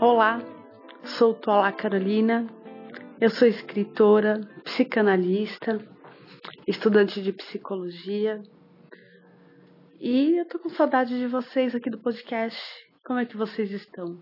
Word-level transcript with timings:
Olá, 0.00 0.40
sou 1.04 1.32
Tola 1.32 1.70
Carolina, 1.70 2.48
eu 3.20 3.30
sou 3.30 3.46
escritora, 3.46 4.40
psicanalista, 4.64 5.78
estudante 6.66 7.22
de 7.22 7.32
psicologia 7.32 8.42
e 10.00 10.36
eu 10.36 10.48
tô 10.48 10.58
com 10.58 10.68
saudade 10.68 11.16
de 11.16 11.28
vocês 11.28 11.76
aqui 11.76 11.88
do 11.88 12.00
podcast. 12.00 12.60
Como 13.04 13.20
é 13.20 13.24
que 13.24 13.36
vocês 13.36 13.70
estão? 13.70 14.18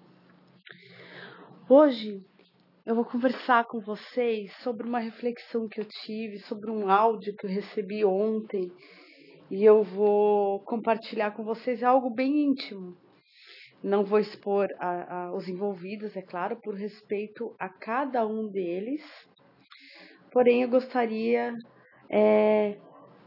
Hoje 1.66 2.22
eu 2.84 2.94
vou 2.94 3.06
conversar 3.06 3.64
com 3.64 3.80
vocês 3.80 4.52
sobre 4.58 4.86
uma 4.86 4.98
reflexão 4.98 5.66
que 5.68 5.80
eu 5.80 5.86
tive, 5.86 6.38
sobre 6.40 6.70
um 6.70 6.90
áudio 6.90 7.34
que 7.34 7.46
eu 7.46 7.50
recebi 7.50 8.04
ontem 8.04 8.70
e 9.50 9.64
eu 9.64 9.82
vou 9.82 10.60
compartilhar 10.64 11.30
com 11.30 11.42
vocês 11.42 11.82
algo 11.82 12.10
bem 12.10 12.44
íntimo 12.44 13.01
não 13.82 14.04
vou 14.04 14.18
expor 14.18 14.68
a, 14.78 15.14
a, 15.14 15.34
os 15.34 15.48
envolvidos, 15.48 16.16
é 16.16 16.22
claro, 16.22 16.56
por 16.56 16.74
respeito 16.74 17.54
a 17.58 17.68
cada 17.68 18.26
um 18.26 18.48
deles. 18.48 19.02
Porém, 20.30 20.62
eu 20.62 20.68
gostaria 20.68 21.54
é, 22.08 22.76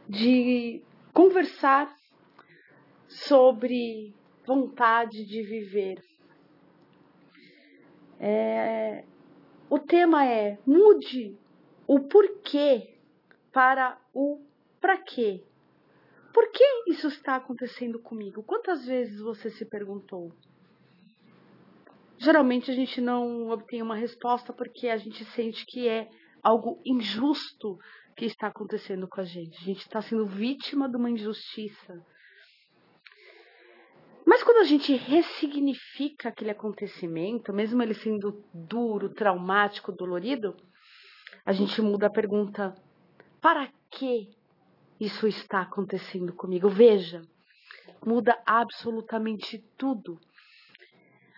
de 0.08 0.82
conversar 1.14 1.94
sobre 3.08 4.14
vontade 4.46 5.26
de 5.26 5.42
viver. 5.44 6.02
É, 8.20 9.04
o 9.70 9.78
tema 9.80 10.26
é 10.26 10.58
mude 10.66 11.38
o 11.88 12.00
porquê 12.02 12.96
para 13.52 14.00
o 14.14 14.40
para 14.80 14.98
quê. 14.98 15.44
Por 16.36 16.52
que 16.52 16.66
isso 16.88 17.08
está 17.08 17.38
acontecendo 17.38 17.98
comigo? 17.98 18.44
Quantas 18.44 18.86
vezes 18.86 19.22
você 19.22 19.50
se 19.50 19.64
perguntou? 19.64 20.34
Geralmente 22.18 22.70
a 22.70 22.74
gente 22.74 23.00
não 23.00 23.48
obtém 23.52 23.82
uma 23.82 23.96
resposta 23.96 24.52
porque 24.52 24.90
a 24.90 24.98
gente 24.98 25.24
sente 25.28 25.66
que 25.66 25.88
é 25.88 26.10
algo 26.44 26.82
injusto 26.86 27.80
que 28.18 28.26
está 28.26 28.48
acontecendo 28.48 29.08
com 29.08 29.22
a 29.22 29.24
gente. 29.24 29.58
A 29.58 29.64
gente 29.64 29.80
está 29.80 30.02
sendo 30.02 30.26
vítima 30.26 30.90
de 30.90 30.98
uma 30.98 31.10
injustiça. 31.10 32.06
Mas 34.26 34.44
quando 34.44 34.58
a 34.58 34.66
gente 34.66 34.94
ressignifica 34.94 36.28
aquele 36.28 36.52
acontecimento, 36.52 37.54
mesmo 37.54 37.82
ele 37.82 37.94
sendo 37.94 38.44
duro, 38.54 39.08
traumático, 39.08 39.90
dolorido, 39.90 40.54
a 41.46 41.54
gente 41.54 41.82
muda 41.82 42.08
a 42.08 42.12
pergunta: 42.12 42.76
para 43.40 43.72
que 43.90 44.36
isso 45.00 45.28
está 45.28 45.62
acontecendo 45.62 46.34
comigo. 46.34 46.70
Veja, 46.70 47.22
muda 48.06 48.38
absolutamente 48.46 49.64
tudo. 49.78 50.20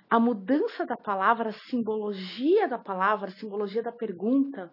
A 0.10 0.20
mudança 0.20 0.86
da 0.86 0.96
palavra, 0.96 1.50
a 1.50 1.54
simbologia 1.70 2.68
da 2.68 2.78
palavra, 2.78 3.30
a 3.30 3.34
simbologia 3.34 3.84
da 3.84 3.92
pergunta, 3.92 4.72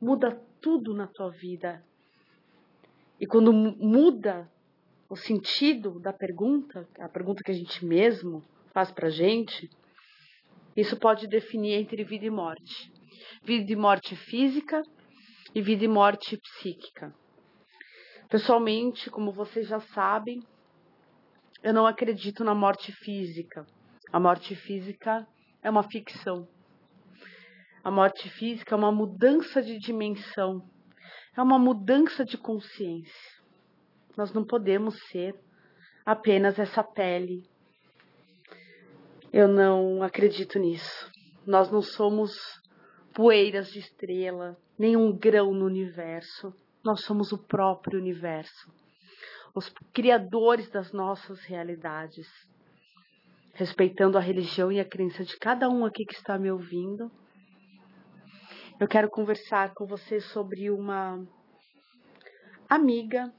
muda 0.00 0.40
tudo 0.60 0.94
na 0.94 1.06
tua 1.06 1.30
vida. 1.30 1.84
E 3.20 3.26
quando 3.26 3.52
muda 3.52 4.50
o 5.08 5.16
sentido 5.16 6.00
da 6.00 6.12
pergunta, 6.12 6.88
a 6.98 7.08
pergunta 7.08 7.42
que 7.44 7.50
a 7.50 7.54
gente 7.54 7.84
mesmo 7.84 8.42
faz 8.72 8.90
pra 8.90 9.10
gente, 9.10 9.68
isso 10.76 10.98
pode 10.98 11.28
definir 11.28 11.74
entre 11.74 12.02
vida 12.04 12.24
e 12.24 12.30
morte. 12.30 12.92
Vida 13.42 13.72
e 13.72 13.76
morte 13.76 14.16
física 14.16 14.82
e 15.54 15.60
vida 15.60 15.84
e 15.84 15.88
morte 15.88 16.36
psíquica. 16.36 17.14
Pessoalmente, 18.34 19.08
como 19.10 19.30
vocês 19.30 19.68
já 19.68 19.78
sabem, 19.78 20.42
eu 21.62 21.72
não 21.72 21.86
acredito 21.86 22.42
na 22.42 22.52
morte 22.52 22.90
física. 22.90 23.64
A 24.12 24.18
morte 24.18 24.56
física 24.56 25.24
é 25.62 25.70
uma 25.70 25.84
ficção. 25.84 26.48
A 27.84 27.92
morte 27.92 28.28
física 28.30 28.74
é 28.74 28.76
uma 28.76 28.90
mudança 28.90 29.62
de 29.62 29.78
dimensão, 29.78 30.68
é 31.36 31.40
uma 31.40 31.60
mudança 31.60 32.24
de 32.24 32.36
consciência. 32.36 33.30
Nós 34.16 34.32
não 34.32 34.44
podemos 34.44 34.98
ser 35.10 35.38
apenas 36.04 36.58
essa 36.58 36.82
pele. 36.82 37.48
Eu 39.32 39.46
não 39.46 40.02
acredito 40.02 40.58
nisso. 40.58 41.08
Nós 41.46 41.70
não 41.70 41.82
somos 41.82 42.32
poeiras 43.14 43.70
de 43.70 43.78
estrela, 43.78 44.56
nem 44.76 44.96
um 44.96 45.16
grão 45.16 45.54
no 45.54 45.66
universo. 45.66 46.52
Nós 46.84 47.00
somos 47.00 47.32
o 47.32 47.38
próprio 47.38 47.98
universo, 47.98 48.70
os 49.54 49.70
criadores 49.94 50.68
das 50.68 50.92
nossas 50.92 51.42
realidades. 51.44 52.28
Respeitando 53.54 54.18
a 54.18 54.20
religião 54.20 54.70
e 54.70 54.78
a 54.78 54.84
crença 54.84 55.24
de 55.24 55.34
cada 55.38 55.66
um 55.70 55.86
aqui 55.86 56.04
que 56.04 56.12
está 56.12 56.38
me 56.38 56.50
ouvindo, 56.50 57.10
eu 58.78 58.86
quero 58.86 59.08
conversar 59.08 59.72
com 59.72 59.86
você 59.86 60.20
sobre 60.20 60.70
uma 60.70 61.26
amiga 62.68 63.32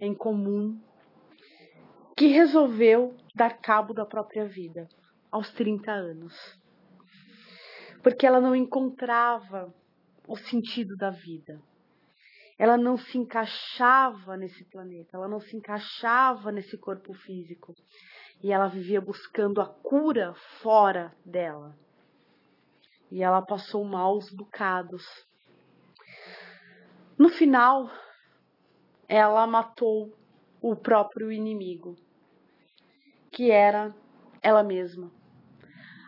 em 0.00 0.12
comum 0.12 0.80
que 2.16 2.26
resolveu 2.26 3.14
dar 3.36 3.60
cabo 3.60 3.94
da 3.94 4.04
própria 4.04 4.46
vida 4.46 4.88
aos 5.30 5.52
30 5.52 5.92
anos. 5.92 6.34
Porque 8.02 8.26
ela 8.26 8.40
não 8.40 8.56
encontrava 8.56 9.72
o 10.26 10.36
sentido 10.36 10.96
da 10.96 11.10
vida 11.10 11.62
ela 12.60 12.76
não 12.76 12.98
se 12.98 13.16
encaixava 13.16 14.36
nesse 14.36 14.62
planeta, 14.66 15.16
ela 15.16 15.26
não 15.26 15.40
se 15.40 15.56
encaixava 15.56 16.52
nesse 16.52 16.76
corpo 16.76 17.14
físico. 17.14 17.74
E 18.42 18.52
ela 18.52 18.68
vivia 18.68 19.00
buscando 19.00 19.62
a 19.62 19.66
cura 19.66 20.34
fora 20.60 21.16
dela. 21.24 21.74
E 23.10 23.22
ela 23.22 23.40
passou 23.40 23.82
maus 23.82 24.30
bocados. 24.30 25.02
No 27.18 27.30
final, 27.30 27.90
ela 29.08 29.46
matou 29.46 30.14
o 30.60 30.76
próprio 30.76 31.32
inimigo, 31.32 31.96
que 33.32 33.50
era 33.50 33.94
ela 34.42 34.62
mesma. 34.62 35.10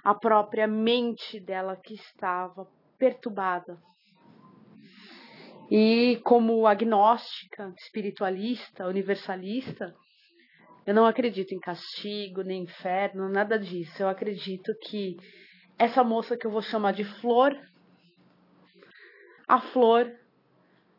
A 0.04 0.14
própria 0.14 0.66
mente 0.66 1.40
dela 1.40 1.76
que 1.76 1.94
estava 1.94 2.69
perturbada 2.98 3.80
e 5.74 6.20
como 6.22 6.66
agnóstica, 6.66 7.72
espiritualista, 7.78 8.86
universalista, 8.86 9.94
eu 10.84 10.92
não 10.92 11.06
acredito 11.06 11.54
em 11.54 11.58
castigo, 11.58 12.42
nem 12.42 12.64
inferno, 12.64 13.26
nada 13.30 13.58
disso. 13.58 14.02
Eu 14.02 14.08
acredito 14.10 14.70
que 14.82 15.16
essa 15.78 16.04
moça 16.04 16.36
que 16.36 16.46
eu 16.46 16.50
vou 16.50 16.60
chamar 16.60 16.92
de 16.92 17.04
Flor, 17.04 17.58
a 19.48 19.62
Flor 19.62 20.12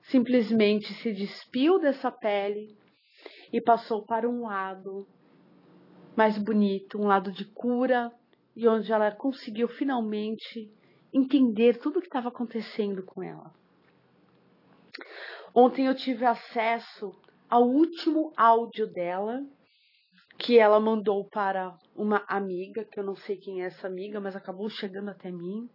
simplesmente 0.10 0.92
se 0.96 1.14
despiu 1.14 1.78
dessa 1.78 2.12
pele 2.12 2.76
e 3.54 3.62
passou 3.62 4.04
para 4.04 4.28
um 4.28 4.48
lado 4.48 5.08
mais 6.18 6.36
bonito, 6.36 7.00
um 7.00 7.06
lado 7.06 7.32
de 7.32 7.46
cura, 7.46 8.12
e 8.56 8.68
onde 8.68 8.92
ela 8.92 9.12
conseguiu 9.12 9.68
finalmente 9.68 10.68
entender 11.14 11.78
tudo 11.78 12.00
o 12.00 12.02
que 12.02 12.08
estava 12.08 12.30
acontecendo 12.30 13.04
com 13.04 13.22
ela. 13.22 13.54
Ontem 15.56 15.86
eu 15.86 15.96
tive 15.96 16.26
acesso 16.26 17.12
ao 17.50 17.64
último 17.64 18.34
áudio 18.36 18.88
dela, 18.88 19.40
que 20.40 20.58
ela 20.58 20.80
mandou 20.80 21.30
para 21.30 21.78
uma 21.96 22.26
amiga, 22.28 22.84
que 22.84 23.00
eu 23.00 23.04
não 23.04 23.16
sei 23.16 23.38
quem 23.38 23.62
é 23.62 23.68
essa 23.68 23.86
amiga, 23.86 24.20
mas 24.20 24.36
acabou 24.36 24.68
chegando 24.70 25.10
até 25.10 25.32
mim. 25.32 25.70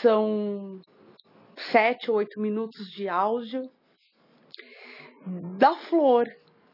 São 0.00 0.80
sete 1.56 2.10
ou 2.10 2.18
oito 2.18 2.40
minutos 2.40 2.90
de 2.92 3.08
áudio 3.08 3.68
da 5.58 5.74
Flor 5.74 6.26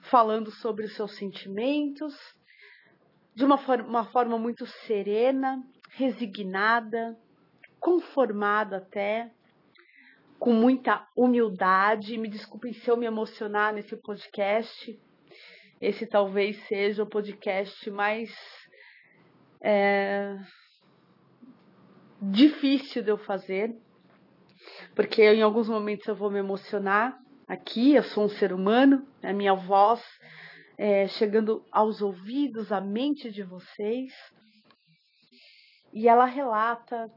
falando 0.03 0.50
sobre 0.50 0.85
os 0.85 0.94
seus 0.94 1.17
sentimentos 1.17 2.14
de 3.35 3.44
uma, 3.44 3.56
uma 3.82 4.05
forma 4.06 4.38
muito 4.38 4.67
serena, 4.67 5.62
resignada, 5.91 7.19
conformada 7.81 8.79
até, 8.79 9.31
com 10.38 10.53
muita 10.53 11.06
humildade. 11.17 12.19
Me 12.19 12.29
desculpem 12.29 12.73
se 12.73 12.91
eu 12.91 12.97
me 12.97 13.06
emocionar 13.06 13.73
nesse 13.73 13.97
podcast. 13.97 14.99
Esse 15.81 16.06
talvez 16.06 16.56
seja 16.67 17.03
o 17.03 17.06
podcast 17.06 17.91
mais 17.91 18.31
é, 19.61 20.38
difícil 22.21 23.03
de 23.03 23.11
eu 23.11 23.19
fazer, 23.19 23.77
porque 24.94 25.23
em 25.23 25.43
alguns 25.43 25.69
momentos 25.69 26.06
eu 26.06 26.15
vou 26.15 26.31
me 26.31 26.39
emocionar 26.39 27.19
aqui. 27.47 27.94
Eu 27.94 28.03
sou 28.03 28.25
um 28.25 28.29
ser 28.29 28.53
humano, 28.53 29.06
a 29.23 29.32
minha 29.32 29.55
voz 29.55 30.03
é, 30.79 31.06
chegando 31.09 31.65
aos 31.71 32.00
ouvidos, 32.00 32.73
à 32.73 32.81
mente 32.81 33.31
de 33.31 33.43
vocês. 33.43 34.12
E 35.93 36.09
ela 36.09 36.25
relata 36.25 37.11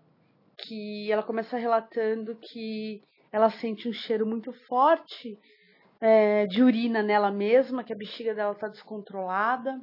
que 0.58 1.12
ela 1.12 1.24
começa 1.24 1.58
relatando 1.58 2.36
que 2.36 3.02
ela 3.32 3.50
sente 3.50 3.88
um 3.88 3.94
cheiro 3.94 4.26
muito 4.26 4.52
forte 4.68 5.38
é, 6.02 6.48
de 6.48 6.64
urina 6.64 7.04
nela 7.04 7.32
mesma, 7.32 7.84
que 7.84 7.94
a 7.94 7.98
bexiga 7.98 8.34
dela 8.34 8.54
está 8.54 8.68
descontrolada. 8.68 9.80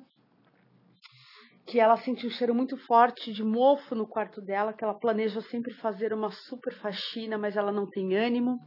que 1.67 1.81
ela 1.81 1.97
sente 1.97 2.25
um 2.25 2.31
cheiro 2.31 2.55
muito 2.55 2.77
forte 2.77 3.33
de 3.33 3.43
mofo 3.43 3.95
no 3.95 4.07
quarto 4.07 4.41
dela, 4.41 4.73
que 4.73 4.85
ela 4.85 4.95
planeja 4.95 5.41
sempre 5.41 5.75
fazer 5.75 6.13
uma 6.13 6.31
super 6.31 6.73
faxina, 6.75 7.37
mas 7.37 7.57
ela 7.57 7.73
não 7.73 7.91
tem 7.91 8.15
ânimo, 8.15 8.61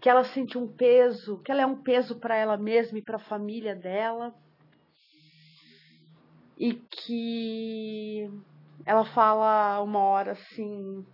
que 0.00 0.08
ela 0.08 0.24
sente 0.24 0.58
um 0.58 0.66
peso, 0.66 1.40
que 1.42 1.52
ela 1.52 1.62
é 1.62 1.66
um 1.66 1.80
peso 1.80 2.18
para 2.18 2.36
ela 2.36 2.56
mesma 2.56 2.98
e 2.98 3.02
para 3.02 3.16
a 3.16 3.20
família 3.20 3.76
dela, 3.76 4.34
e 6.58 6.74
que 6.74 8.28
ela 8.84 9.04
fala 9.04 9.80
uma 9.80 10.00
hora 10.00 10.32
assim: 10.32 11.06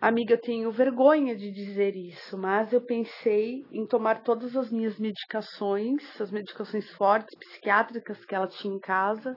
Amiga, 0.00 0.34
eu 0.34 0.40
tenho 0.40 0.70
vergonha 0.70 1.34
de 1.34 1.50
dizer 1.50 1.96
isso, 1.96 2.38
mas 2.38 2.72
eu 2.72 2.80
pensei 2.80 3.66
em 3.72 3.84
tomar 3.84 4.22
todas 4.22 4.54
as 4.56 4.70
minhas 4.70 4.96
medicações, 4.96 6.20
as 6.20 6.30
medicações 6.30 6.88
fortes, 6.92 7.36
psiquiátricas 7.36 8.24
que 8.24 8.32
ela 8.32 8.46
tinha 8.46 8.76
em 8.76 8.78
casa, 8.78 9.34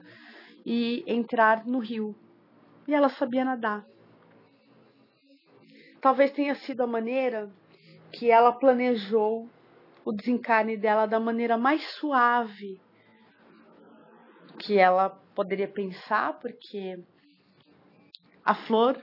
e 0.63 1.03
entrar 1.07 1.65
no 1.65 1.79
rio. 1.79 2.15
E 2.87 2.93
ela 2.93 3.09
sabia 3.09 3.43
nadar. 3.43 3.83
Talvez 5.99 6.31
tenha 6.31 6.53
sido 6.53 6.81
a 6.81 6.87
maneira 6.87 7.49
que 8.13 8.29
ela 8.29 8.51
planejou 8.51 9.49
o 10.05 10.11
desencarne 10.11 10.77
dela 10.77 11.07
da 11.07 11.19
maneira 11.19 11.57
mais 11.57 11.83
suave 11.95 12.79
que 14.59 14.77
ela 14.77 15.09
poderia 15.33 15.67
pensar, 15.67 16.39
porque 16.39 16.99
a 18.45 18.53
flor 18.53 19.01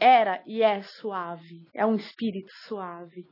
era 0.00 0.42
e 0.46 0.62
é 0.62 0.82
suave, 0.82 1.66
é 1.74 1.84
um 1.84 1.96
espírito 1.96 2.50
suave, 2.66 3.26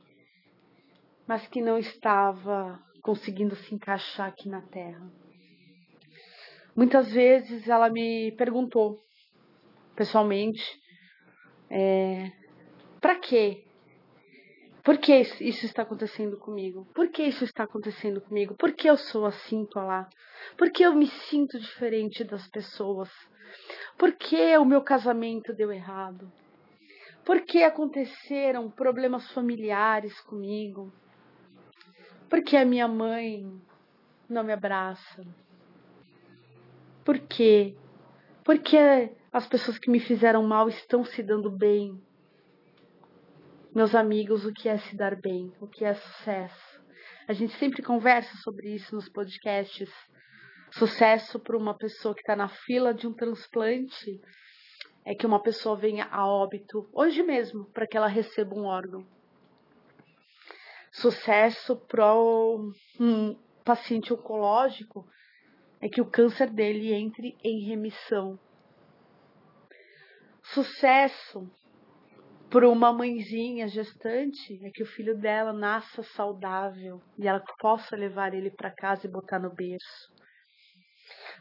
mas 1.27 1.47
que 1.47 1.61
não 1.61 1.77
estava 1.77 2.79
conseguindo 3.01 3.55
se 3.55 3.73
encaixar 3.73 4.27
aqui 4.27 4.49
na 4.49 4.61
Terra. 4.61 5.09
Muitas 6.75 7.11
vezes 7.11 7.67
ela 7.67 7.89
me 7.89 8.31
perguntou, 8.37 8.99
pessoalmente, 9.95 10.63
é, 11.69 12.31
para 13.01 13.19
quê? 13.19 13.63
Por 14.83 14.97
que 14.99 15.13
isso 15.41 15.65
está 15.65 15.81
acontecendo 15.81 16.37
comigo? 16.37 16.85
Por 16.93 17.09
que 17.09 17.23
isso 17.23 17.43
está 17.43 17.63
acontecendo 17.63 18.21
comigo? 18.21 18.55
Por 18.55 18.73
que 18.73 18.89
eu 18.89 18.95
sou 18.95 19.25
assim, 19.25 19.65
tô 19.65 19.79
lá? 19.81 20.07
Por 20.57 20.71
que 20.71 20.83
eu 20.83 20.95
me 20.95 21.07
sinto 21.07 21.59
diferente 21.59 22.23
das 22.23 22.47
pessoas? 22.47 23.09
Por 23.97 24.13
que 24.13 24.57
o 24.57 24.63
meu 24.63 24.81
casamento 24.81 25.53
deu 25.53 25.73
errado? 25.73 26.31
Por 27.27 27.41
que 27.41 27.61
aconteceram 27.61 28.71
problemas 28.71 29.29
familiares 29.33 30.17
comigo? 30.21 30.93
Por 32.29 32.41
que 32.41 32.55
a 32.55 32.63
minha 32.63 32.87
mãe 32.87 33.61
não 34.29 34.45
me 34.45 34.53
abraça? 34.53 35.25
Por 37.03 37.19
quê? 37.19 37.75
Por 38.45 38.59
que 38.59 38.77
as 39.29 39.45
pessoas 39.45 39.77
que 39.77 39.91
me 39.91 39.99
fizeram 39.99 40.41
mal 40.47 40.69
estão 40.69 41.03
se 41.03 41.21
dando 41.21 41.51
bem? 41.51 42.01
Meus 43.75 43.93
amigos, 43.93 44.45
o 44.45 44.53
que 44.53 44.69
é 44.69 44.77
se 44.77 44.95
dar 44.95 45.19
bem? 45.19 45.51
O 45.59 45.67
que 45.67 45.83
é 45.83 45.95
sucesso? 45.95 46.81
A 47.27 47.33
gente 47.33 47.53
sempre 47.57 47.83
conversa 47.83 48.33
sobre 48.37 48.73
isso 48.73 48.95
nos 48.95 49.09
podcasts. 49.09 49.89
Sucesso 50.71 51.37
para 51.41 51.57
uma 51.57 51.77
pessoa 51.77 52.15
que 52.15 52.21
está 52.21 52.37
na 52.37 52.47
fila 52.47 52.93
de 52.93 53.05
um 53.05 53.13
transplante 53.13 54.17
é 55.07 55.15
que 55.15 55.25
uma 55.25 55.41
pessoa 55.41 55.73
venha 55.73 56.05
a 56.11 56.27
óbito 56.27 56.85
hoje 56.91 57.23
mesmo 57.23 57.63
para 57.71 57.87
que 57.87 57.95
ela 57.95 58.07
receba 58.07 58.53
um 58.53 58.65
órgão. 58.65 59.07
Sucesso 60.91 61.77
para 61.87 62.13
um 62.13 63.39
paciente 63.63 64.13
oncológico 64.13 65.07
é 65.79 65.87
que 65.87 66.01
o 66.01 66.11
câncer 66.11 66.49
dele 66.49 66.93
entre 66.93 67.37
em 67.41 67.65
remissão. 67.65 68.37
Sucesso 70.43 71.49
para 72.49 72.67
uma 72.67 72.91
mãezinha 72.91 73.69
gestante 73.69 74.59
é 74.61 74.69
que 74.69 74.83
o 74.83 74.87
filho 74.87 75.17
dela 75.17 75.53
nasça 75.53 76.03
saudável 76.03 77.01
e 77.17 77.25
ela 77.25 77.41
possa 77.59 77.95
levar 77.95 78.33
ele 78.33 78.51
para 78.51 78.75
casa 78.75 79.07
e 79.07 79.11
botar 79.11 79.39
no 79.39 79.55
berço. 79.55 80.13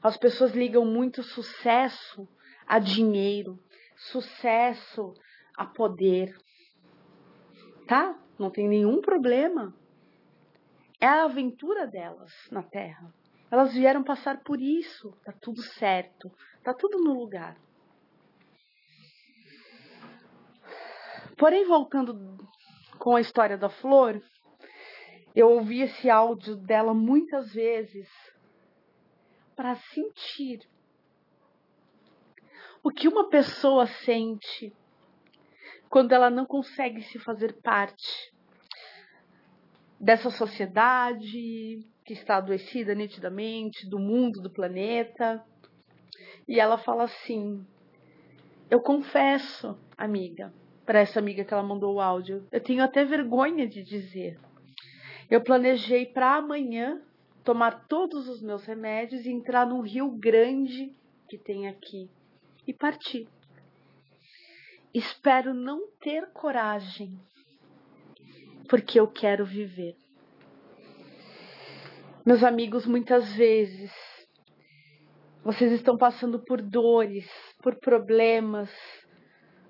As 0.00 0.16
pessoas 0.16 0.52
ligam 0.52 0.84
muito 0.84 1.20
sucesso 1.24 2.28
a 2.66 2.78
dinheiro, 2.78 3.58
sucesso 3.96 5.14
a 5.56 5.64
poder. 5.64 6.36
Tá? 7.86 8.18
Não 8.38 8.50
tem 8.50 8.68
nenhum 8.68 9.00
problema. 9.00 9.74
É 11.00 11.06
a 11.06 11.24
aventura 11.24 11.86
delas 11.86 12.32
na 12.50 12.62
Terra. 12.62 13.12
Elas 13.50 13.72
vieram 13.72 14.02
passar 14.02 14.42
por 14.42 14.60
isso. 14.60 15.12
Tá 15.24 15.32
tudo 15.40 15.62
certo. 15.62 16.30
Tá 16.64 16.74
tudo 16.74 16.98
no 16.98 17.12
lugar. 17.12 17.56
Porém, 21.38 21.66
voltando 21.66 22.38
com 22.98 23.14
a 23.14 23.20
história 23.20 23.58
da 23.58 23.68
flor, 23.68 24.20
eu 25.34 25.50
ouvi 25.50 25.82
esse 25.82 26.08
áudio 26.08 26.56
dela 26.56 26.94
muitas 26.94 27.52
vezes 27.52 28.08
para 29.54 29.76
sentir 29.76 30.60
o 32.86 32.90
que 32.92 33.08
uma 33.08 33.28
pessoa 33.28 33.84
sente 33.84 34.72
quando 35.90 36.12
ela 36.12 36.30
não 36.30 36.46
consegue 36.46 37.02
se 37.02 37.18
fazer 37.18 37.54
parte 37.54 38.32
dessa 39.98 40.30
sociedade, 40.30 41.84
que 42.04 42.12
está 42.12 42.36
adoecida 42.36 42.94
nitidamente, 42.94 43.90
do 43.90 43.98
mundo, 43.98 44.40
do 44.40 44.48
planeta. 44.48 45.44
E 46.46 46.60
ela 46.60 46.78
fala 46.78 47.02
assim: 47.02 47.66
Eu 48.70 48.80
confesso, 48.80 49.76
amiga, 49.98 50.54
para 50.84 51.00
essa 51.00 51.18
amiga 51.18 51.44
que 51.44 51.52
ela 51.52 51.64
mandou 51.64 51.96
o 51.96 52.00
áudio, 52.00 52.46
eu 52.52 52.60
tenho 52.60 52.84
até 52.84 53.04
vergonha 53.04 53.66
de 53.66 53.82
dizer. 53.82 54.38
Eu 55.28 55.40
planejei 55.40 56.06
para 56.06 56.36
amanhã 56.36 57.02
tomar 57.42 57.88
todos 57.88 58.28
os 58.28 58.40
meus 58.40 58.64
remédios 58.64 59.26
e 59.26 59.32
entrar 59.32 59.66
num 59.66 59.80
rio 59.80 60.08
grande 60.08 60.94
que 61.28 61.36
tem 61.36 61.66
aqui 61.66 62.08
e 62.66 62.74
partir. 62.74 63.28
Espero 64.92 65.52
não 65.52 65.90
ter 66.00 66.26
coragem, 66.32 67.18
porque 68.68 68.98
eu 68.98 69.06
quero 69.06 69.44
viver. 69.44 69.94
Meus 72.24 72.42
amigos, 72.42 72.86
muitas 72.86 73.32
vezes 73.34 73.92
vocês 75.44 75.70
estão 75.70 75.96
passando 75.96 76.40
por 76.40 76.60
dores, 76.60 77.30
por 77.62 77.76
problemas, 77.76 78.68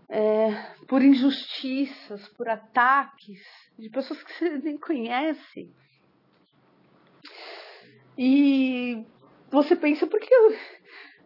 é, 0.09 0.51
por 0.89 1.03
injustiças, 1.03 2.27
por 2.29 2.49
ataques 2.49 3.41
de 3.79 3.91
pessoas 3.91 4.23
que 4.23 4.33
você 4.33 4.49
nem 4.59 4.79
conhece. 4.79 5.71
E 8.17 9.05
você 9.51 9.77
pensa, 9.77 10.07
por 10.07 10.19
que 10.19 10.33
eu, 10.33 10.57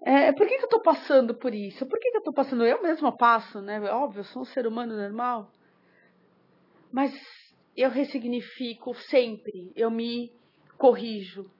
é, 0.02 0.32
por 0.32 0.46
que, 0.46 0.56
que 0.58 0.64
eu 0.64 0.68
tô 0.68 0.80
passando 0.80 1.34
por 1.34 1.54
isso? 1.54 1.86
Por 1.86 1.98
que, 1.98 2.10
que 2.10 2.16
eu 2.16 2.22
tô 2.22 2.32
passando? 2.32 2.64
Eu 2.64 2.82
mesma 2.82 3.16
passo, 3.16 3.60
né? 3.60 3.80
Óbvio, 3.90 4.20
eu 4.20 4.24
sou 4.24 4.42
um 4.42 4.46
ser 4.46 4.66
humano 4.66 4.96
normal. 4.96 5.50
Mas 6.90 7.12
eu 7.76 7.90
ressignifico 7.90 8.94
sempre, 8.94 9.72
eu 9.76 9.90
me 9.90 10.32
corrijo. 10.78 11.50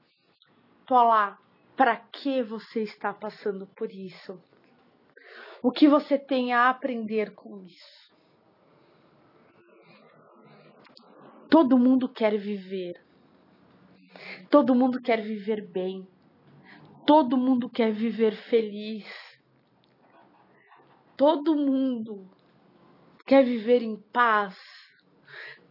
Tô 0.86 0.94
lá. 0.94 1.38
Para 1.76 1.96
que 1.96 2.42
você 2.42 2.82
está 2.82 3.12
passando 3.12 3.66
por 3.66 3.90
isso? 3.90 4.42
O 5.62 5.70
que 5.70 5.88
você 5.88 6.18
tem 6.18 6.52
a 6.52 6.68
aprender 6.68 7.34
com 7.34 7.62
isso? 7.62 8.10
Todo 11.48 11.78
mundo 11.78 12.08
quer 12.08 12.38
viver. 12.38 13.02
Todo 14.48 14.74
mundo 14.74 15.00
quer 15.00 15.20
viver 15.20 15.66
bem. 15.66 16.06
Todo 17.10 17.36
mundo 17.36 17.68
quer 17.68 17.90
viver 17.90 18.36
feliz. 18.36 19.04
Todo 21.16 21.56
mundo 21.56 22.30
quer 23.26 23.44
viver 23.44 23.82
em 23.82 23.96
paz. 23.96 24.56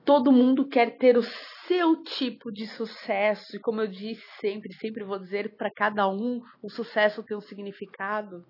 Todo 0.03 0.33
mundo 0.33 0.67
quer 0.67 0.97
ter 0.97 1.17
o 1.17 1.23
seu 1.23 2.03
tipo 2.03 2.51
de 2.51 2.67
sucesso. 2.67 3.55
E 3.55 3.59
como 3.59 3.79
eu 3.79 3.87
disse 3.87 4.21
sempre, 4.41 4.73
sempre 4.73 5.05
vou 5.05 5.17
dizer, 5.17 5.55
para 5.55 5.71
cada 5.71 6.09
um, 6.09 6.41
o 6.61 6.69
sucesso 6.69 7.23
tem 7.23 7.37
um 7.37 7.41
significado. 7.41 8.45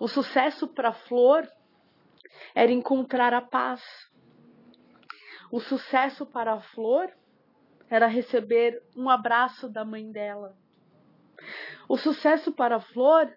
O 0.00 0.08
sucesso 0.08 0.66
para 0.66 0.88
a 0.88 0.92
flor 0.92 1.48
era 2.52 2.72
encontrar 2.72 3.32
a 3.32 3.40
paz. 3.40 3.80
O 5.52 5.60
sucesso 5.60 6.26
para 6.26 6.54
a 6.54 6.60
flor 6.60 7.16
era 7.88 8.08
receber 8.08 8.82
um 8.96 9.08
abraço 9.08 9.68
da 9.68 9.84
mãe 9.84 10.10
dela. 10.10 10.65
O 11.88 11.96
sucesso 11.96 12.52
para 12.52 12.76
a 12.76 12.80
flor 12.80 13.32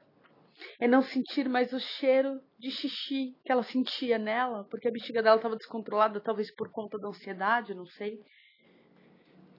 é 0.79 0.87
não 0.87 1.01
sentir 1.01 1.47
mais 1.47 1.71
o 1.73 1.79
cheiro 1.79 2.41
de 2.57 2.69
xixi 2.71 3.35
que 3.45 3.51
ela 3.51 3.63
sentia 3.63 4.17
nela, 4.17 4.65
porque 4.69 4.87
a 4.87 4.91
bexiga 4.91 5.23
dela 5.23 5.37
estava 5.37 5.55
descontrolada, 5.55 6.19
talvez 6.19 6.53
por 6.53 6.69
conta 6.71 6.97
da 6.97 7.07
ansiedade, 7.07 7.73
não 7.73 7.85
sei. 7.85 8.19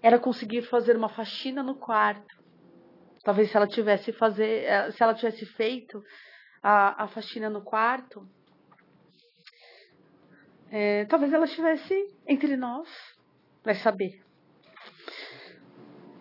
Era 0.02 0.18
conseguir 0.18 0.62
fazer 0.62 0.96
uma 0.96 1.08
faxina 1.08 1.62
no 1.62 1.76
quarto. 1.76 2.40
Talvez 3.22 3.50
se 3.50 3.56
ela 3.56 3.66
tivesse 3.66 4.12
fazer, 4.12 4.64
eh, 4.64 4.90
se 4.92 5.02
ela 5.02 5.14
tivesse 5.14 5.44
feito 5.44 6.02
a, 6.62 7.04
a 7.04 7.08
faxina 7.08 7.50
no 7.50 7.62
quarto, 7.62 8.26
é, 10.70 11.04
talvez 11.06 11.32
ela 11.32 11.44
estivesse 11.44 11.94
entre 12.26 12.56
nós, 12.56 12.88
vai 13.64 13.74
saber. 13.74 14.29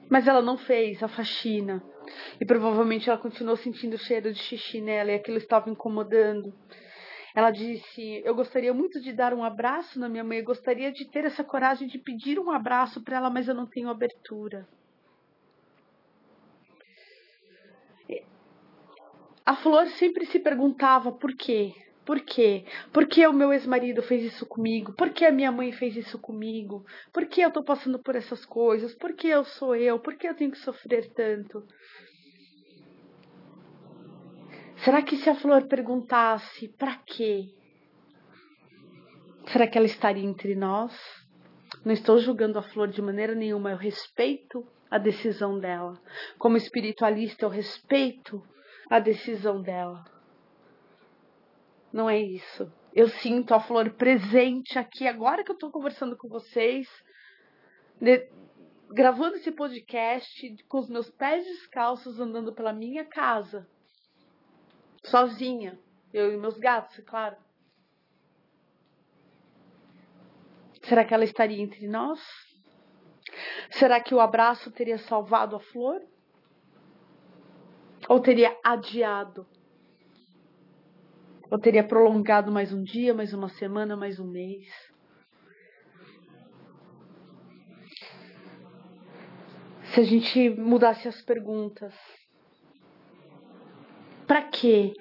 Mas 0.10 0.28
ela 0.28 0.42
não 0.42 0.58
fez 0.58 1.04
a 1.04 1.08
faxina. 1.08 1.84
E 2.42 2.46
provavelmente 2.46 3.10
ela 3.10 3.20
continuou 3.20 3.56
sentindo 3.56 3.94
o 3.94 4.00
cheiro 4.00 4.34
de 4.34 4.40
xixi 4.40 4.82
nela 4.82 5.12
e 5.12 5.16
aquilo 5.16 5.38
estava 5.38 5.70
incomodando. 5.70 6.54
Ela 7.36 7.52
disse: 7.52 8.22
Eu 8.26 8.34
gostaria 8.34 8.74
muito 8.74 9.00
de 9.00 9.14
dar 9.14 9.34
um 9.34 9.44
abraço 9.44 10.00
na 10.00 10.10
minha 10.10 10.24
mãe, 10.24 10.40
eu 10.40 10.46
gostaria 10.46 10.92
de 10.92 11.06
ter 11.06 11.26
essa 11.26 11.44
coragem 11.44 11.88
de 11.88 12.00
pedir 12.00 12.40
um 12.40 12.52
abraço 12.52 13.02
para 13.04 13.18
ela, 13.18 13.30
mas 13.30 13.48
eu 13.48 13.54
não 13.54 13.68
tenho 13.68 13.90
abertura. 13.90 14.68
A 19.46 19.56
Flor 19.56 19.88
sempre 19.88 20.28
se 20.28 20.40
perguntava 20.40 21.12
por 21.12 21.34
quê. 21.36 21.74
Por 22.10 22.22
quê? 22.22 22.66
Por 22.92 23.06
que 23.06 23.28
o 23.28 23.32
meu 23.32 23.54
ex-marido 23.54 24.02
fez 24.02 24.24
isso 24.24 24.44
comigo? 24.44 24.94
Por 24.94 25.12
que 25.12 25.24
a 25.26 25.32
minha 25.32 25.52
mãe 25.52 25.72
fez 25.72 25.96
isso 25.96 26.18
comigo? 26.18 26.84
Por 27.14 27.28
que 27.28 27.40
eu 27.40 27.52
tô 27.52 27.64
passando 27.64 28.00
por 28.00 28.16
essas 28.16 28.44
coisas? 28.46 28.96
Por 28.96 29.14
que 29.14 29.28
eu 29.28 29.46
sou 29.46 29.76
eu? 29.76 30.00
Por 30.00 30.16
que 30.16 30.28
eu 30.28 30.34
tenho 30.34 30.50
que 30.50 30.58
sofrer 30.58 31.14
tanto? 31.14 31.64
Será 34.78 35.04
que 35.04 35.18
se 35.18 35.30
a 35.30 35.36
Flor 35.36 35.68
perguntasse 35.68 36.70
para 36.80 36.96
quê? 36.96 37.54
Será 39.46 39.68
que 39.68 39.78
ela 39.78 39.86
estaria 39.86 40.26
entre 40.26 40.56
nós? 40.56 40.92
Não 41.86 41.94
estou 41.94 42.18
julgando 42.18 42.58
a 42.58 42.64
Flor 42.64 42.88
de 42.88 43.04
maneira 43.04 43.36
nenhuma, 43.36 43.70
eu 43.70 43.78
respeito 43.78 44.66
a 44.90 44.98
decisão 44.98 45.60
dela. 45.60 46.02
Como 46.40 46.58
espiritualista, 46.58 47.46
eu 47.46 47.50
respeito 47.50 48.42
a 48.90 49.00
decisão 49.00 49.62
dela. 49.62 50.04
Não 51.92 52.10
é 52.10 52.20
isso. 52.20 52.72
Eu 52.94 53.08
sinto 53.08 53.54
a 53.54 53.60
Flor 53.60 53.92
presente 53.92 54.78
aqui 54.78 55.08
agora 55.08 55.44
que 55.44 55.52
eu 55.52 55.56
estou 55.56 55.72
conversando 55.72 56.18
com 56.18 56.28
vocês, 56.28 56.88
de, 58.00 58.30
gravando 58.90 59.36
esse 59.36 59.52
podcast 59.52 60.56
com 60.68 60.80
os 60.80 60.90
meus 60.90 61.10
pés 61.12 61.46
descalços 61.46 62.20
andando 62.20 62.54
pela 62.54 62.74
minha 62.74 63.06
casa 63.06 63.68
sozinha, 65.04 65.80
eu 66.14 66.32
e 66.34 66.38
meus 66.38 66.58
gatos, 66.58 66.98
é 67.00 67.02
claro. 67.02 67.38
Será 70.84 71.06
que 71.06 71.14
ela 71.14 71.24
estaria 71.24 71.62
entre 71.62 71.88
nós? 71.88 72.20
Será 73.72 74.02
que 74.02 74.14
o 74.14 74.20
abraço 74.20 74.72
teria 74.72 74.98
salvado 74.98 75.56
a 75.56 75.60
flor? 75.60 76.02
Ou 78.08 78.20
teria 78.20 78.58
adiado? 78.64 79.46
Ou 81.52 81.58
teria 81.58 81.84
prolongado 81.84 82.52
mais 82.52 82.72
um 82.72 82.84
dia, 82.84 83.12
mais 83.12 83.34
uma 83.34 83.50
semana, 83.50 83.98
mais 83.98 84.20
um 84.20 84.28
mês? 84.28 84.68
Se 89.86 90.02
a 90.02 90.04
gente 90.04 90.50
mudasse 90.52 91.08
as 91.08 91.20
perguntas, 91.24 91.96
para 94.28 94.44
quê? 94.44 94.94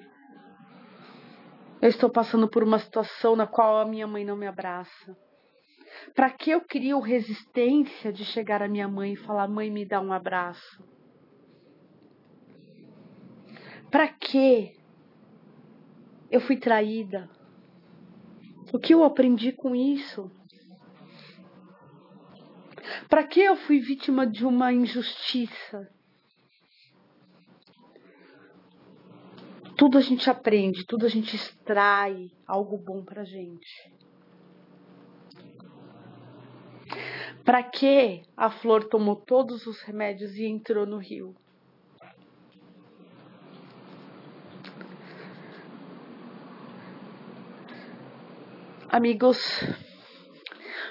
Eu 1.79 1.89
estou 1.89 2.09
passando 2.09 2.49
por 2.49 2.63
uma 2.63 2.79
situação 2.79 3.35
na 3.35 3.45
qual 3.45 3.77
a 3.77 3.85
minha 3.85 4.07
mãe 4.07 4.25
não 4.25 4.35
me 4.35 4.47
abraça. 4.47 5.15
Para 6.15 6.31
que 6.31 6.49
eu 6.49 6.61
crio 6.61 6.99
resistência 6.99 8.11
de 8.11 8.25
chegar 8.25 8.63
à 8.63 8.67
minha 8.67 8.87
mãe 8.87 9.13
e 9.13 9.17
falar: 9.17 9.47
"Mãe, 9.47 9.69
me 9.69 9.85
dá 9.85 10.01
um 10.01 10.11
abraço"? 10.11 10.83
Para 13.91 14.07
que 14.07 14.78
eu 16.31 16.41
fui 16.41 16.57
traída? 16.57 17.29
O 18.71 18.79
que 18.79 18.93
eu 18.93 19.03
aprendi 19.03 19.51
com 19.51 19.75
isso? 19.75 20.31
Para 23.07 23.23
que 23.23 23.39
eu 23.39 23.55
fui 23.55 23.79
vítima 23.79 24.25
de 24.25 24.45
uma 24.45 24.71
injustiça? 24.71 25.89
tudo 29.79 29.97
a 29.97 30.01
gente 30.01 30.29
aprende, 30.29 30.85
tudo 30.85 31.05
a 31.05 31.09
gente 31.09 31.33
extrai 31.37 32.29
algo 32.45 32.77
bom 32.77 33.01
pra 33.01 33.23
gente. 33.23 33.89
Para 37.45 37.63
que 37.63 38.23
a 38.35 38.51
flor 38.51 38.89
tomou 38.89 39.15
todos 39.15 39.65
os 39.65 39.81
remédios 39.81 40.35
e 40.35 40.43
entrou 40.45 40.85
no 40.85 40.97
rio? 40.97 41.33
Amigos, 48.91 49.37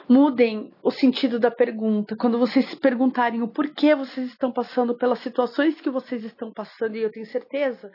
mudem 0.09 0.73
o 0.85 0.91
sentido 0.93 1.41
da 1.41 1.51
pergunta. 1.51 2.15
Quando 2.15 2.39
vocês 2.39 2.65
se 2.67 2.77
perguntarem 2.77 3.43
o 3.43 3.49
porquê 3.49 3.93
vocês 3.93 4.29
estão 4.29 4.53
passando 4.53 4.97
pelas 4.97 5.19
situações 5.19 5.81
que 5.81 5.91
vocês 5.91 6.23
estão 6.23 6.53
passando, 6.53 6.95
e 6.95 7.03
eu 7.03 7.11
tenho 7.11 7.27
certeza 7.27 7.91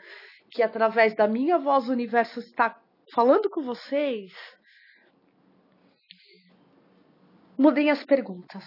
que 0.50 0.62
através 0.62 1.16
da 1.16 1.26
minha 1.26 1.58
voz 1.58 1.88
o 1.88 1.92
universo 1.92 2.38
está 2.40 2.78
falando 3.14 3.48
com 3.48 3.62
vocês, 3.62 4.30
mudem 7.56 7.90
as 7.90 8.04
perguntas. 8.04 8.62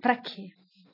Para 0.00 0.16
quê? 0.16 0.48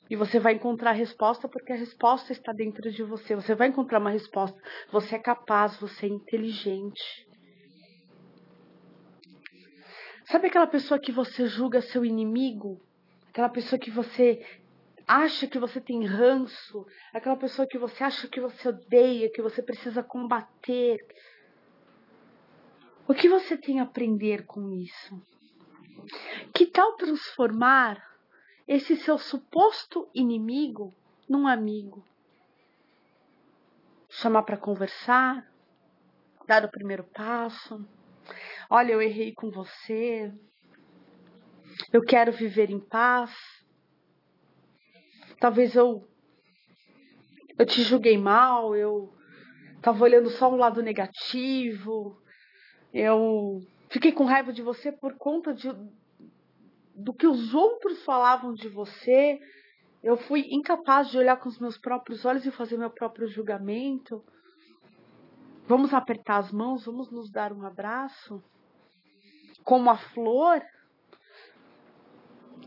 E 0.09 0.17
você 0.17 0.37
vai 0.37 0.55
encontrar 0.55 0.89
a 0.89 0.93
resposta 0.93 1.47
porque 1.47 1.71
a 1.71 1.77
resposta 1.77 2.33
está 2.33 2.51
dentro 2.51 2.91
de 2.91 3.03
você. 3.03 3.35
Você 3.35 3.55
vai 3.55 3.69
encontrar 3.69 3.99
uma 3.99 4.09
resposta. 4.09 4.61
Você 4.91 5.15
é 5.15 5.19
capaz, 5.19 5.79
você 5.79 6.07
é 6.07 6.09
inteligente. 6.09 7.26
Sabe 10.29 10.47
aquela 10.47 10.67
pessoa 10.67 10.99
que 10.99 11.11
você 11.11 11.47
julga 11.47 11.81
seu 11.81 12.03
inimigo? 12.03 12.81
Aquela 13.29 13.47
pessoa 13.47 13.79
que 13.79 13.89
você 13.89 14.45
acha 15.07 15.47
que 15.47 15.57
você 15.57 15.79
tem 15.79 16.05
ranço, 16.05 16.85
aquela 17.13 17.37
pessoa 17.37 17.65
que 17.65 17.77
você 17.77 18.03
acha 18.03 18.27
que 18.27 18.41
você 18.41 18.67
odeia, 18.67 19.31
que 19.31 19.41
você 19.41 19.63
precisa 19.63 20.03
combater. 20.03 20.99
O 23.07 23.13
que 23.13 23.29
você 23.29 23.57
tem 23.57 23.79
a 23.79 23.83
aprender 23.83 24.45
com 24.45 24.73
isso? 24.73 25.17
Que 26.53 26.65
tal 26.65 26.97
transformar 26.97 28.05
esse 28.67 28.97
seu 28.97 29.17
suposto 29.17 30.09
inimigo 30.13 30.93
num 31.29 31.47
amigo? 31.47 32.05
Chamar 34.09 34.43
para 34.43 34.57
conversar, 34.57 35.49
dar 36.45 36.65
o 36.65 36.71
primeiro 36.71 37.05
passo. 37.05 37.87
Olha, 38.69 38.93
eu 38.93 39.01
errei 39.01 39.33
com 39.33 39.49
você. 39.49 40.31
Eu 41.93 42.01
quero 42.01 42.31
viver 42.31 42.69
em 42.69 42.79
paz 42.79 43.31
talvez 45.39 45.75
eu 45.75 46.07
eu 47.57 47.65
te 47.65 47.81
julguei 47.81 48.17
mal, 48.19 48.75
eu 48.75 49.11
tava 49.81 50.03
olhando 50.03 50.29
só 50.29 50.51
um 50.51 50.57
lado 50.57 50.83
negativo, 50.83 52.21
eu 52.93 53.59
fiquei 53.89 54.11
com 54.11 54.25
raiva 54.25 54.53
de 54.53 54.61
você 54.61 54.91
por 54.91 55.15
conta 55.15 55.55
de, 55.55 55.67
do 56.93 57.11
que 57.13 57.25
os 57.25 57.55
outros 57.55 58.03
falavam 58.03 58.53
de 58.53 58.69
você. 58.69 59.39
Eu 60.03 60.17
fui 60.17 60.45
incapaz 60.51 61.09
de 61.09 61.17
olhar 61.17 61.37
com 61.37 61.49
os 61.49 61.57
meus 61.57 61.79
próprios 61.79 62.25
olhos 62.25 62.45
e 62.45 62.51
fazer 62.51 62.77
meu 62.77 62.91
próprio 62.91 63.27
julgamento. 63.27 64.23
Vamos 65.65 65.95
apertar 65.95 66.37
as 66.37 66.51
mãos, 66.51 66.85
vamos 66.85 67.09
nos 67.09 67.31
dar 67.31 67.51
um 67.51 67.65
abraço. 67.65 68.43
Como 69.67 69.89
a 69.89 69.97
flor, 69.97 70.61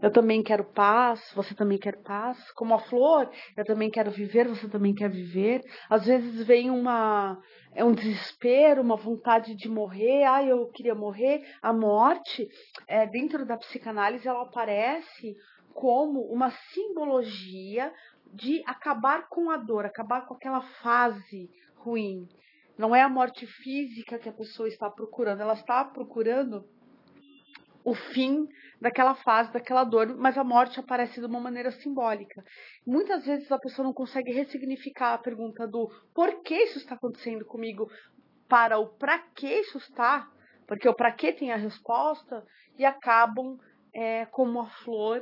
eu 0.03 0.13
também 0.13 0.43
quero 0.43 0.65
paz, 0.65 1.33
você 1.35 1.55
também 1.55 1.79
quer 1.79 1.97
paz. 2.03 2.53
Como 2.53 2.75
a 2.75 2.79
flor, 2.79 3.31
eu 3.57 3.65
também 3.65 3.91
quero 3.91 4.11
viver, 4.11 4.47
você 4.47 4.69
também 4.69 4.95
quer 4.95 5.09
viver. 5.09 5.63
Às 5.89 6.05
vezes 6.05 6.47
vem 6.47 6.69
uma 6.69 7.41
é 7.73 7.83
um 7.83 7.95
desespero, 7.95 8.83
uma 8.83 8.97
vontade 8.97 9.55
de 9.55 9.67
morrer. 9.67 10.25
Ah, 10.25 10.45
eu 10.45 10.67
queria 10.73 10.95
morrer. 10.95 11.43
A 11.63 11.73
morte, 11.73 12.47
é, 12.87 13.07
dentro 13.07 13.47
da 13.47 13.57
psicanálise, 13.57 14.29
ela 14.29 14.43
aparece 14.43 15.35
como 15.73 16.21
uma 16.31 16.51
simbologia 16.51 17.91
de 18.31 18.63
acabar 18.67 19.27
com 19.31 19.51
a 19.51 19.57
dor, 19.57 19.87
acabar 19.87 20.27
com 20.27 20.35
aquela 20.35 20.61
fase 20.61 21.49
ruim. 21.77 22.29
Não 22.77 22.95
é 22.95 23.01
a 23.01 23.09
morte 23.09 23.47
física 23.47 24.19
que 24.19 24.29
a 24.29 24.35
pessoa 24.35 24.69
está 24.69 24.91
procurando, 24.91 25.41
ela 25.41 25.55
está 25.55 25.83
procurando 25.83 26.69
o 27.91 27.95
fim 27.95 28.47
daquela 28.81 29.15
fase, 29.17 29.53
daquela 29.53 29.83
dor, 29.83 30.17
mas 30.17 30.39
a 30.39 30.45
morte 30.45 30.79
aparece 30.79 31.19
de 31.19 31.27
uma 31.27 31.41
maneira 31.41 31.73
simbólica. 31.73 32.43
Muitas 32.87 33.27
vezes 33.27 33.51
a 33.51 33.59
pessoa 33.59 33.85
não 33.85 33.93
consegue 33.93 34.31
ressignificar 34.31 35.15
a 35.15 35.19
pergunta 35.19 35.67
do 35.67 35.91
por 36.15 36.41
que 36.43 36.55
isso 36.55 36.79
está 36.79 36.95
acontecendo 36.95 37.45
comigo 37.45 37.91
para 38.49 38.79
o 38.79 38.89
para 38.97 39.19
que 39.35 39.49
isso 39.49 39.79
está, 39.79 40.29
porque 40.69 40.89
o 40.89 40.95
para 40.95 41.13
que 41.13 41.33
tem 41.33 41.53
a 41.53 41.57
resposta 41.57 42.45
e 42.79 42.85
acabam 42.85 43.59
é, 43.93 44.25
como 44.27 44.61
a 44.61 44.71
flor 44.85 45.21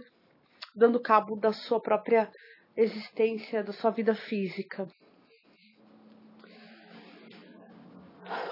dando 0.76 1.00
cabo 1.00 1.36
da 1.36 1.52
sua 1.52 1.80
própria 1.80 2.30
existência, 2.76 3.64
da 3.64 3.72
sua 3.72 3.90
vida 3.90 4.14
física. 4.14 4.86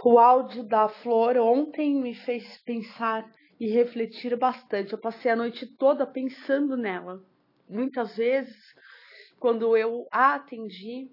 O 0.03 0.19
áudio 0.19 0.65
da 0.65 0.89
Flor 0.89 1.37
ontem 1.37 2.01
me 2.01 2.15
fez 2.15 2.63
pensar 2.63 3.29
e 3.59 3.69
refletir 3.69 4.37
bastante. 4.37 4.93
Eu 4.93 4.99
passei 4.99 5.31
a 5.31 5.37
noite 5.37 5.67
toda 5.67 6.07
pensando 6.07 6.77
nela. 6.77 7.23
Muitas 7.69 8.17
vezes, 8.17 8.57
quando 9.39 9.77
eu 9.77 10.07
a 10.11 10.35
atendi, 10.35 11.11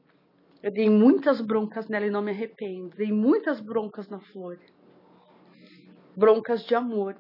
eu 0.62 0.72
dei 0.72 0.90
muitas 0.90 1.42
broncas 1.42 1.88
nela 1.88 2.06
e 2.06 2.12
não 2.12 2.22
me 2.22 2.32
arrependo. 2.32 2.96
Dei 2.96 3.12
muitas 3.12 3.60
broncas 3.60 4.10
na 4.10 4.20
Flor. 4.20 4.60
Broncas 6.16 6.66
de 6.66 6.76
amor. 6.76 7.18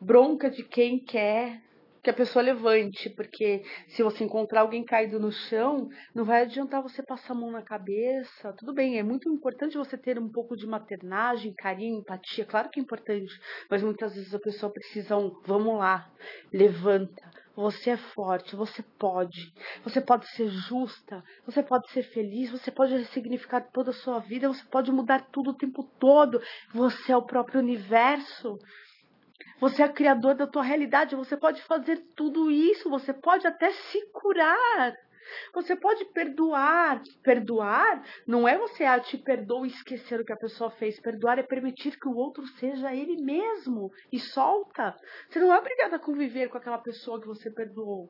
Bronca 0.00 0.50
de 0.50 0.62
quem 0.62 0.98
quer 0.98 1.62
que 2.06 2.10
a 2.10 2.14
pessoa 2.14 2.40
levante, 2.40 3.10
porque 3.10 3.64
se 3.88 4.00
você 4.00 4.22
encontrar 4.22 4.60
alguém 4.60 4.84
caído 4.84 5.18
no 5.18 5.32
chão, 5.32 5.88
não 6.14 6.24
vai 6.24 6.42
adiantar 6.42 6.80
você 6.80 7.02
passar 7.02 7.32
a 7.32 7.36
mão 7.36 7.50
na 7.50 7.62
cabeça. 7.62 8.52
Tudo 8.52 8.72
bem, 8.72 8.96
é 8.96 9.02
muito 9.02 9.28
importante 9.28 9.76
você 9.76 9.98
ter 9.98 10.16
um 10.16 10.30
pouco 10.30 10.56
de 10.56 10.68
maternagem, 10.68 11.52
carinho, 11.58 11.98
empatia, 11.98 12.44
claro 12.44 12.70
que 12.70 12.78
é 12.78 12.82
importante, 12.84 13.34
mas 13.68 13.82
muitas 13.82 14.14
vezes 14.14 14.32
a 14.32 14.38
pessoa 14.38 14.72
precisa 14.72 15.16
um, 15.16 15.32
vamos 15.44 15.76
lá, 15.78 16.08
levanta. 16.52 17.28
Você 17.56 17.90
é 17.90 17.96
forte, 17.96 18.54
você 18.54 18.84
pode. 19.00 19.52
Você 19.82 20.00
pode 20.00 20.28
ser 20.28 20.48
justa, 20.48 21.24
você 21.44 21.60
pode 21.60 21.90
ser 21.90 22.02
feliz, 22.02 22.50
você 22.50 22.70
pode 22.70 22.92
ressignificar 22.92 23.62
toda 23.72 23.90
a 23.90 23.94
sua 23.94 24.20
vida, 24.20 24.46
você 24.46 24.62
pode 24.70 24.92
mudar 24.92 25.26
tudo 25.32 25.50
o 25.50 25.56
tempo 25.56 25.82
todo. 25.98 26.40
Você 26.72 27.10
é 27.10 27.16
o 27.16 27.26
próprio 27.26 27.58
universo. 27.58 28.58
Você 29.60 29.82
é 29.82 29.88
criador 29.88 30.34
da 30.34 30.46
tua 30.46 30.62
realidade, 30.62 31.16
você 31.16 31.36
pode 31.36 31.62
fazer 31.62 31.96
tudo 32.14 32.50
isso, 32.50 32.90
você 32.90 33.12
pode 33.12 33.46
até 33.46 33.70
se 33.70 34.10
curar. 34.12 34.94
Você 35.52 35.74
pode 35.74 36.04
perdoar. 36.06 37.02
Perdoar 37.22 38.04
não 38.26 38.46
é 38.46 38.56
você 38.56 38.84
ah, 38.84 39.00
te 39.00 39.18
perdoa 39.18 39.66
e 39.66 39.70
esquecer 39.70 40.20
o 40.20 40.24
que 40.24 40.32
a 40.32 40.36
pessoa 40.36 40.70
fez. 40.70 41.00
Perdoar 41.00 41.38
é 41.38 41.42
permitir 41.42 41.98
que 41.98 42.08
o 42.08 42.14
outro 42.14 42.46
seja 42.58 42.94
ele 42.94 43.20
mesmo 43.22 43.90
e 44.12 44.18
solta. 44.18 44.96
Você 45.28 45.40
não 45.40 45.52
é 45.52 45.58
obrigada 45.58 45.96
a 45.96 46.00
conviver 46.00 46.48
com 46.48 46.58
aquela 46.58 46.78
pessoa 46.78 47.20
que 47.20 47.26
você 47.26 47.50
perdoou. 47.50 48.08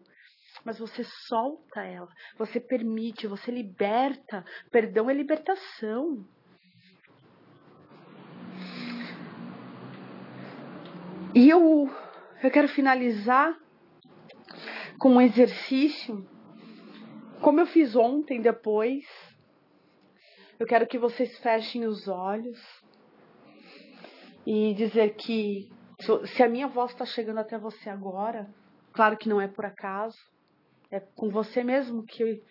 Mas 0.65 0.79
você 0.79 1.05
solta 1.05 1.83
ela, 1.83 2.09
você 2.39 2.59
permite, 2.59 3.27
você 3.27 3.51
liberta. 3.51 4.45
Perdão 4.71 5.11
é 5.11 5.15
libertação. 5.15 6.27
E 11.37 11.51
eu, 11.51 11.87
eu 12.43 12.51
quero 12.51 12.67
finalizar 12.67 13.55
com 14.99 15.11
um 15.11 15.21
exercício, 15.21 16.27
como 17.43 17.61
eu 17.61 17.67
fiz 17.67 17.95
ontem, 17.95 18.41
depois. 18.41 19.05
Eu 20.59 20.67
quero 20.67 20.87
que 20.87 20.97
vocês 20.97 21.39
fechem 21.41 21.85
os 21.85 22.09
olhos 22.09 22.59
e 24.47 24.73
dizer 24.73 25.15
que 25.17 25.71
se 26.25 26.43
a 26.43 26.49
minha 26.49 26.69
voz 26.69 26.93
está 26.93 27.05
chegando 27.05 27.41
até 27.41 27.59
você 27.59 27.91
agora, 27.91 28.49
claro 28.95 29.19
que 29.19 29.29
não 29.29 29.39
é 29.39 29.47
por 29.47 29.67
acaso, 29.67 30.17
é 30.91 31.01
com 31.01 31.29
você 31.29 31.63
mesmo 31.63 32.03
que 32.03 32.23
eu, 32.23 32.43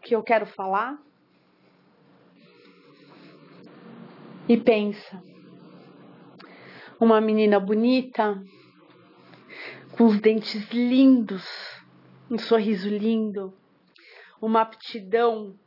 que 0.00 0.16
eu 0.16 0.22
quero 0.22 0.46
falar. 0.46 0.98
E 4.48 4.56
pensa, 4.56 5.22
uma 7.02 7.20
menina 7.20 7.58
bonita, 7.58 8.40
com 9.90 10.04
os 10.04 10.20
dentes 10.20 10.70
lindos, 10.70 11.44
um 12.30 12.38
sorriso 12.38 12.88
lindo, 12.88 13.52
uma 14.40 14.60
aptidão 14.60 15.58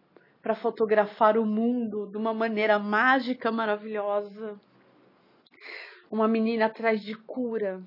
para 0.41 0.55
fotografar 0.55 1.37
o 1.37 1.45
mundo 1.45 2.07
de 2.09 2.15
uma 2.15 2.33
maneira 2.33 2.79
mágica, 2.79 3.51
maravilhosa. 3.51 4.57
Uma 6.09 6.25
menina 6.25 6.67
atrás 6.67 7.03
de 7.03 7.15
cura. 7.15 7.83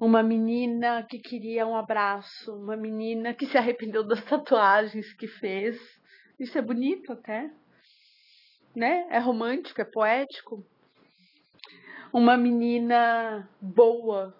Uma 0.00 0.22
menina 0.22 1.02
que 1.02 1.18
queria 1.18 1.66
um 1.66 1.76
abraço, 1.76 2.50
uma 2.56 2.78
menina 2.78 3.34
que 3.34 3.44
se 3.44 3.58
arrependeu 3.58 4.02
das 4.02 4.24
tatuagens 4.24 5.12
que 5.12 5.26
fez. 5.26 5.78
Isso 6.40 6.56
é 6.56 6.62
bonito 6.62 7.12
até, 7.12 7.50
né? 8.74 9.06
É 9.10 9.18
romântico, 9.18 9.82
é 9.82 9.84
poético 9.84 10.64
uma 12.12 12.36
menina 12.36 13.48
boa 13.60 14.34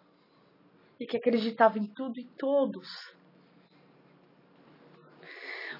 e 0.98 1.06
que 1.06 1.16
acreditava 1.16 1.78
em 1.78 1.86
tudo 1.86 2.18
e 2.18 2.24
todos. 2.24 2.88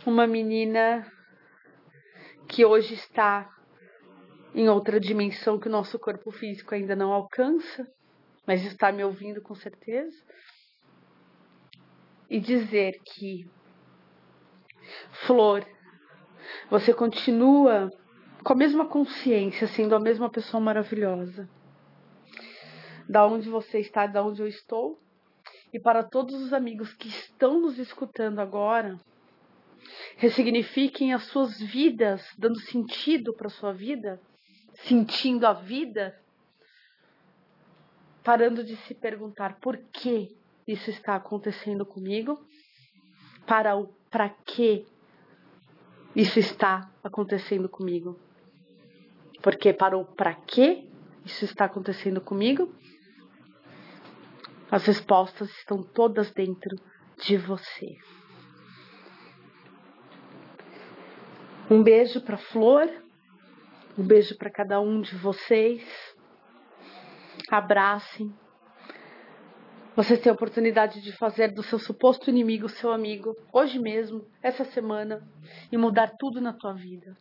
Uma 0.06 0.26
menina 0.26 1.10
que 2.46 2.64
hoje 2.64 2.94
está 2.94 3.50
em 4.54 4.68
outra 4.68 4.98
dimensão 5.00 5.58
que 5.58 5.68
o 5.68 5.70
nosso 5.70 5.98
corpo 5.98 6.30
físico 6.30 6.74
ainda 6.74 6.94
não 6.94 7.12
alcança, 7.12 7.86
mas 8.46 8.64
está 8.64 8.92
me 8.92 9.04
ouvindo 9.04 9.42
com 9.42 9.54
certeza. 9.54 10.16
E 12.30 12.38
dizer 12.38 13.00
que, 13.04 13.50
Flor, 15.26 15.66
você 16.70 16.92
continua 16.92 17.90
com 18.44 18.52
a 18.52 18.56
mesma 18.56 18.86
consciência, 18.86 19.66
sendo 19.66 19.94
a 19.94 20.00
mesma 20.00 20.30
pessoa 20.30 20.60
maravilhosa 20.60 21.48
da 23.08 23.26
onde 23.26 23.48
você 23.48 23.80
está, 23.80 24.06
da 24.06 24.22
onde 24.22 24.42
eu 24.42 24.46
estou. 24.46 25.00
E 25.72 25.80
para 25.80 26.02
todos 26.02 26.34
os 26.42 26.52
amigos 26.52 26.92
que 26.94 27.08
estão 27.08 27.60
nos 27.60 27.78
escutando 27.78 28.38
agora, 28.38 28.98
ressignifiquem 30.16 31.12
as 31.12 31.24
suas 31.24 31.58
vidas, 31.58 32.22
dando 32.36 32.60
sentido 32.60 33.32
para 33.32 33.46
a 33.46 33.50
sua 33.50 33.72
vida, 33.72 34.20
sentindo 34.84 35.46
a 35.46 35.52
vida, 35.52 36.18
parando 38.22 38.62
de 38.62 38.76
se 38.76 38.94
perguntar 38.94 39.58
por 39.60 39.76
que 39.92 40.36
isso 40.66 40.90
está 40.90 41.16
acontecendo 41.16 41.86
comigo, 41.86 42.38
para 43.46 43.76
o 43.76 43.88
para 44.10 44.28
que 44.28 44.86
isso 46.14 46.38
está 46.38 46.90
acontecendo 47.02 47.68
comigo. 47.68 48.18
Porque 49.42 49.72
para 49.72 49.96
o 49.96 50.04
para 50.04 50.34
que 50.34 50.90
isso 51.24 51.44
está 51.44 51.66
acontecendo 51.66 52.20
comigo, 52.20 52.74
as 54.70 54.84
respostas 54.84 55.50
estão 55.50 55.82
todas 55.82 56.30
dentro 56.30 56.76
de 57.24 57.36
você. 57.36 57.96
Um 61.70 61.82
beijo 61.82 62.20
para 62.20 62.36
Flor, 62.36 62.88
um 63.96 64.04
beijo 64.04 64.36
para 64.36 64.50
cada 64.50 64.80
um 64.80 65.00
de 65.00 65.14
vocês. 65.16 65.82
Abracem. 67.50 68.34
Vocês 69.94 70.20
têm 70.20 70.30
a 70.30 70.34
oportunidade 70.34 71.00
de 71.00 71.12
fazer 71.12 71.48
do 71.48 71.62
seu 71.62 71.78
suposto 71.78 72.30
inimigo 72.30 72.68
seu 72.68 72.92
amigo 72.92 73.36
hoje 73.52 73.78
mesmo, 73.78 74.24
essa 74.42 74.64
semana, 74.64 75.26
e 75.72 75.76
mudar 75.76 76.12
tudo 76.18 76.40
na 76.40 76.52
tua 76.52 76.72
vida 76.72 77.16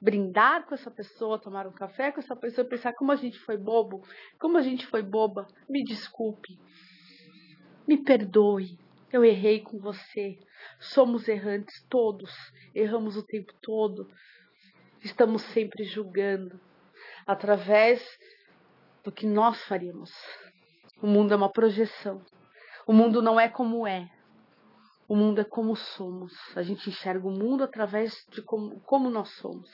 brindar 0.00 0.66
com 0.66 0.74
essa 0.74 0.90
pessoa, 0.90 1.38
tomar 1.38 1.66
um 1.66 1.72
café 1.72 2.10
com 2.10 2.20
essa 2.20 2.34
pessoa, 2.34 2.66
pensar 2.66 2.94
como 2.94 3.12
a 3.12 3.16
gente 3.16 3.38
foi 3.38 3.56
bobo, 3.56 4.02
como 4.38 4.56
a 4.56 4.62
gente 4.62 4.86
foi 4.86 5.02
boba, 5.02 5.46
me 5.68 5.84
desculpe, 5.84 6.58
me 7.86 7.98
perdoe, 7.98 8.78
eu 9.12 9.24
errei 9.24 9.60
com 9.60 9.78
você. 9.78 10.38
Somos 10.78 11.28
errantes 11.28 11.84
todos, 11.88 12.32
erramos 12.74 13.16
o 13.16 13.22
tempo 13.22 13.52
todo, 13.60 14.08
estamos 15.02 15.42
sempre 15.42 15.84
julgando 15.84 16.60
através 17.26 18.02
do 19.04 19.10
que 19.10 19.26
nós 19.26 19.62
faríamos. 19.64 20.10
O 21.02 21.06
mundo 21.06 21.32
é 21.32 21.36
uma 21.36 21.50
projeção. 21.50 22.22
O 22.86 22.92
mundo 22.92 23.22
não 23.22 23.38
é 23.38 23.48
como 23.48 23.86
é. 23.86 24.10
O 25.10 25.16
mundo 25.16 25.40
é 25.40 25.44
como 25.44 25.74
somos. 25.74 26.32
A 26.56 26.62
gente 26.62 26.88
enxerga 26.88 27.26
o 27.26 27.32
mundo 27.32 27.64
através 27.64 28.24
de 28.30 28.40
como, 28.40 28.78
como 28.82 29.10
nós 29.10 29.28
somos. 29.30 29.68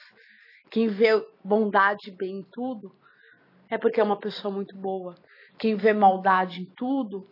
Quem 0.70 0.88
vê 0.88 1.10
bondade 1.44 2.08
e 2.08 2.10
bem 2.10 2.38
em 2.38 2.42
tudo 2.42 2.90
é 3.68 3.76
porque 3.76 4.00
é 4.00 4.02
uma 4.02 4.18
pessoa 4.18 4.50
muito 4.50 4.74
boa. 4.74 5.14
Quem 5.58 5.76
vê 5.76 5.92
maldade 5.92 6.62
em 6.62 6.64
tudo 6.64 7.28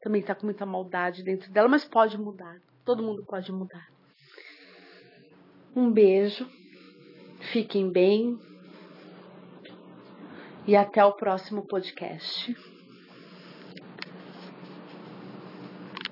também 0.00 0.22
está 0.22 0.34
com 0.34 0.46
muita 0.46 0.64
maldade 0.64 1.22
dentro 1.22 1.52
dela, 1.52 1.68
mas 1.68 1.84
pode 1.84 2.16
mudar. 2.16 2.58
Todo 2.82 3.02
mundo 3.02 3.22
pode 3.26 3.52
mudar. 3.52 3.92
Um 5.76 5.92
beijo. 5.92 6.48
Fiquem 7.52 7.92
bem. 7.92 8.38
E 10.66 10.74
até 10.74 11.04
o 11.04 11.12
próximo 11.12 11.66
podcast. 11.66 12.71